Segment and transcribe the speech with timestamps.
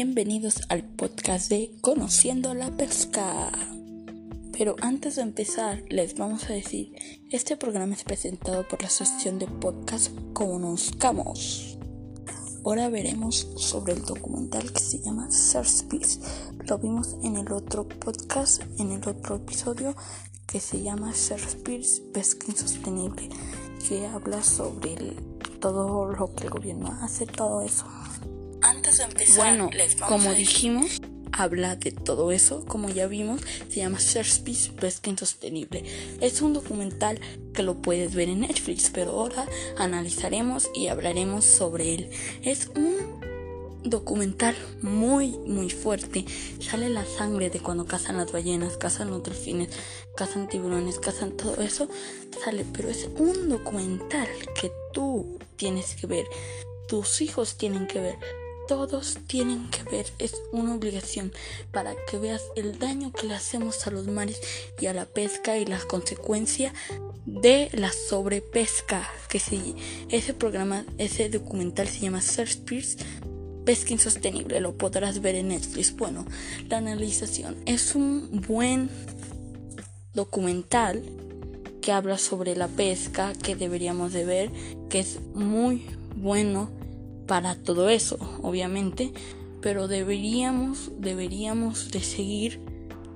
[0.00, 3.50] Bienvenidos al podcast de Conociendo la Pesca.
[4.56, 6.92] Pero antes de empezar, les vamos a decir,
[7.32, 11.80] este programa es presentado por la asociación de podcast Conozcamos.
[12.64, 15.84] Ahora veremos sobre el documental que se llama Search
[16.68, 19.96] Lo vimos en el otro podcast, en el otro episodio
[20.46, 21.56] que se llama Search
[22.12, 23.30] Pesca Insostenible,
[23.88, 25.16] que habla sobre
[25.58, 27.84] todo lo que el gobierno hace, todo eso.
[28.88, 29.70] Antes de empezar, bueno,
[30.08, 30.98] como dijimos,
[31.32, 35.84] habla de todo eso, como ya vimos, se llama Search Peace Pesca Insostenible.
[36.22, 37.20] Es un documental
[37.52, 39.46] que lo puedes ver en Netflix, pero ahora
[39.76, 42.10] analizaremos y hablaremos sobre él.
[42.42, 43.18] Es un
[43.84, 46.24] documental muy muy fuerte
[46.60, 49.68] sale la sangre de cuando cazan las ballenas cazan los delfines
[50.16, 51.88] cazan tiburones cazan todo eso
[52.44, 54.28] sale pero es un documental
[54.60, 56.26] que tú tienes que ver
[56.88, 58.18] tus hijos tienen que ver
[58.68, 61.32] todos tienen que ver, es una obligación
[61.72, 64.40] para que veas el daño que le hacemos a los mares
[64.78, 66.72] y a la pesca y las consecuencias
[67.24, 69.08] de la sobrepesca.
[69.28, 69.74] Que si
[70.10, 72.20] ese programa, ese documental se llama
[72.66, 72.98] Pierce
[73.64, 75.96] Pesca Insostenible, lo podrás ver en Netflix.
[75.96, 76.26] Bueno,
[76.68, 78.90] la analización es un buen
[80.12, 81.02] documental
[81.80, 84.50] que habla sobre la pesca que deberíamos de ver,
[84.90, 86.77] que es muy bueno
[87.28, 89.12] para todo eso, obviamente,
[89.60, 92.60] pero deberíamos, deberíamos de seguir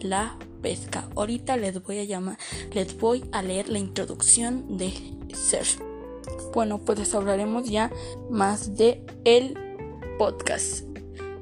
[0.00, 1.08] la pesca.
[1.14, 2.38] Ahorita les voy a llamar,
[2.72, 4.92] les voy a leer la introducción de
[5.32, 5.78] Search.
[6.52, 7.92] Bueno, pues hablaremos ya
[8.30, 9.56] más de el
[10.18, 10.84] podcast.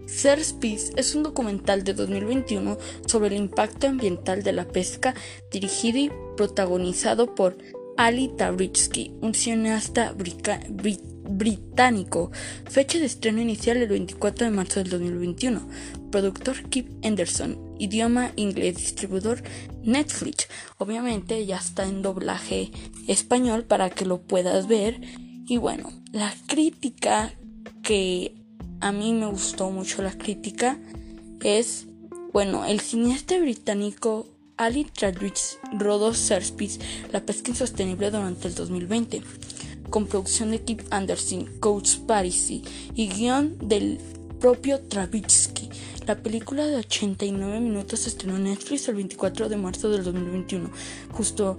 [0.07, 5.15] Search Peace es un documental de 2021 sobre el impacto ambiental de la pesca
[5.51, 7.57] dirigido y protagonizado por
[7.97, 12.31] Ali Tabritsky, un cineasta británico británico.
[12.69, 15.61] Fecha de estreno inicial el 24 de marzo del 2021.
[16.11, 17.59] Productor Kip Anderson.
[17.79, 18.77] Idioma inglés.
[18.77, 19.43] Distribuidor
[19.83, 20.49] Netflix.
[20.79, 22.71] Obviamente ya está en doblaje
[23.07, 25.01] español para que lo puedas ver.
[25.47, 27.33] Y bueno, la crítica
[27.83, 28.35] que
[28.81, 30.79] a mí me gustó mucho la crítica
[31.43, 31.87] es,
[32.33, 34.27] bueno, el cineasta británico
[34.57, 36.81] Ali Tradwich rodó Serspice,
[37.13, 39.23] la pesca insostenible durante el 2020
[39.91, 42.63] con producción de Kip Anderson, Coach Parisi
[42.95, 43.99] y guion del
[44.41, 45.69] propio Travitsky.
[46.07, 50.71] La película de 89 minutos estrenó en Netflix el 24 de marzo del 2021,
[51.13, 51.59] justo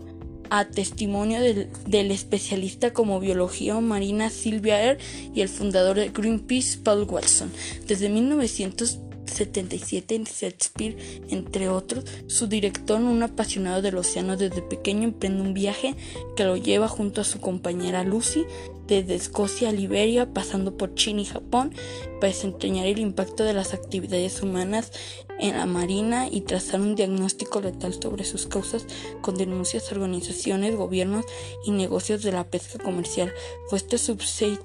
[0.49, 4.97] a testimonio del, especialista como biología marina Sylvia Air
[5.33, 7.51] y el fundador de Greenpeace Paul Watson.
[7.88, 10.97] Desde 1900 77 en Shakespeare,
[11.29, 12.05] entre otros.
[12.27, 15.95] Su director, un apasionado del océano desde pequeño, emprende un viaje
[16.35, 18.45] que lo lleva junto a su compañera Lucy
[18.88, 21.73] desde Escocia a Liberia, pasando por China y Japón,
[22.19, 24.91] para desentrañar el impacto de las actividades humanas
[25.39, 28.85] en la marina y trazar un diagnóstico letal sobre sus causas
[29.21, 31.25] con denuncias a organizaciones, gobiernos
[31.65, 33.31] y negocios de la pesca comercial.
[33.69, 33.97] Fue este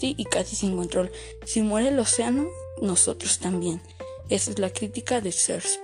[0.01, 1.11] y casi sin control.
[1.45, 2.47] Si muere el océano,
[2.81, 3.81] nosotros también.
[4.29, 5.81] Esa es la crítica de Search.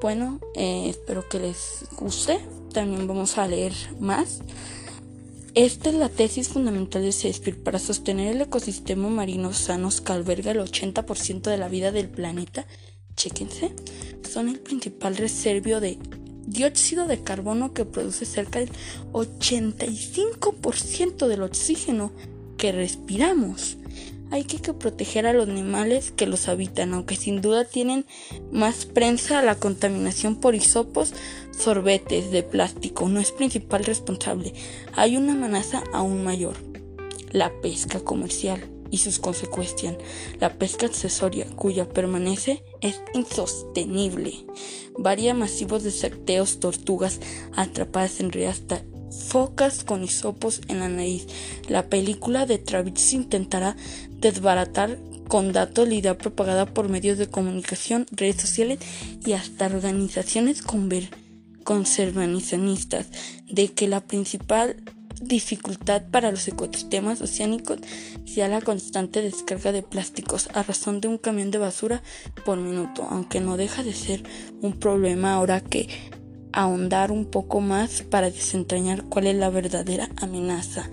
[0.00, 2.40] Bueno, eh, espero que les guste.
[2.72, 4.40] También vamos a leer más.
[5.54, 10.52] Esta es la tesis fundamental de Shakespeare para sostener el ecosistema marino sano que alberga
[10.52, 12.66] el 80% de la vida del planeta.
[13.16, 13.74] Chéquense,
[14.28, 15.98] son el principal reservio de
[16.46, 18.70] dióxido de carbono que produce cerca del
[19.12, 22.12] 85% del oxígeno
[22.56, 23.76] que respiramos.
[24.32, 28.06] Hay que proteger a los animales que los habitan, aunque sin duda tienen
[28.50, 31.12] más prensa a la contaminación por hisopos,
[31.50, 33.06] sorbetes de plástico.
[33.10, 34.54] No es principal responsable.
[34.94, 36.56] Hay una amenaza aún mayor,
[37.30, 39.96] la pesca comercial y sus consecuencias.
[40.40, 44.46] La pesca accesoria, cuya permanece es insostenible.
[44.96, 47.20] Varía masivos de saqueos, tortugas
[47.54, 48.30] atrapadas en
[49.12, 51.26] focas con hisopos en la nariz.
[51.68, 53.76] La película de Travis intentará
[54.10, 54.98] desbaratar
[55.28, 58.78] con datos la idea propagada por medios de comunicación, redes sociales
[59.24, 60.62] y hasta organizaciones
[61.64, 63.06] conservacionistas
[63.48, 64.76] de que la principal
[65.22, 67.78] dificultad para los ecosistemas oceánicos
[68.26, 72.02] sea la constante descarga de plásticos a razón de un camión de basura
[72.44, 74.22] por minuto, aunque no deja de ser
[74.60, 75.88] un problema ahora que
[76.52, 80.88] ahondar un poco más para desentrañar cuál es la verdadera amenaza.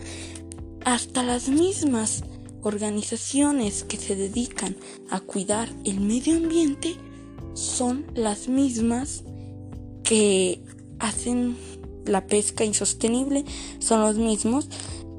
[0.86, 2.24] Hasta las mismas
[2.62, 4.76] organizaciones que se dedican
[5.10, 6.96] a cuidar el medio ambiente
[7.54, 9.24] son las mismas
[10.04, 10.62] que
[11.00, 11.58] hacen
[12.06, 13.46] la pesca insostenible,
[13.80, 14.70] son los mismos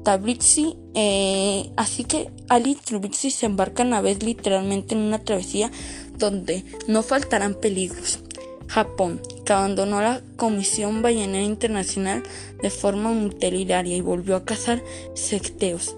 [0.03, 0.77] Tabrizi.
[0.93, 5.71] Eh, así que Ali y Tabrizi se embarcan a vez literalmente en una travesía
[6.17, 8.19] donde no faltarán peligros.
[8.67, 9.21] Japón,
[9.51, 12.23] abandonó la Comisión Ballenera Internacional
[12.61, 14.83] de forma utilitaria y volvió a cazar
[15.13, 15.95] secteos.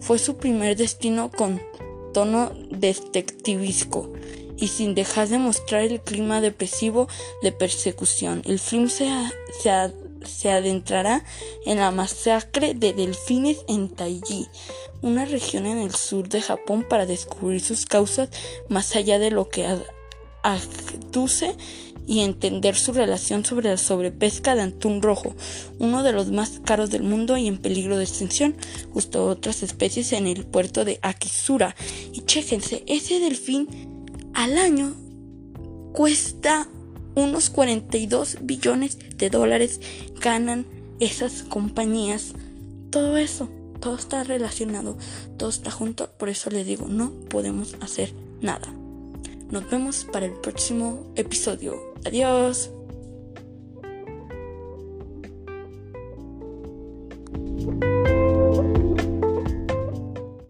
[0.00, 1.60] Fue su primer destino con
[2.12, 4.10] tono detectivisco
[4.56, 7.08] y sin dejar de mostrar el clima depresivo
[7.42, 8.42] de persecución.
[8.46, 9.10] El film se,
[9.60, 11.24] se, adentrará
[11.66, 14.46] en la masacre de delfines en Taiji,
[15.02, 18.30] una región en el sur de Japón, para descubrir sus causas
[18.68, 19.66] más allá de lo que
[20.42, 21.54] aduce
[22.06, 25.34] y entender su relación sobre la sobrepesca de atún rojo,
[25.78, 28.54] uno de los más caros del mundo y en peligro de extinción,
[28.92, 31.74] justo a otras especies en el puerto de Akisura.
[32.12, 33.68] Y chéquense, ese delfín
[34.34, 34.94] al año
[35.92, 36.68] cuesta
[37.14, 39.80] unos 42 billones de dólares
[40.20, 40.66] ganan
[41.00, 42.34] esas compañías.
[42.90, 43.48] Todo eso,
[43.80, 44.96] todo está relacionado,
[45.38, 48.72] todo está junto, por eso les digo, no podemos hacer nada.
[49.50, 51.94] Nos vemos para el próximo episodio.
[52.04, 52.70] Adiós.